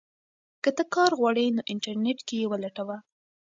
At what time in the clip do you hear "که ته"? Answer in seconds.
0.63-0.83